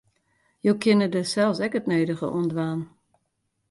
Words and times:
Jo 0.65 0.73
kinne 0.81 1.07
dêr 1.13 1.27
sels 1.33 1.59
ek 1.65 1.77
it 1.79 1.87
nedige 1.89 2.27
oan 2.29 2.47
dwaan. 2.51 2.79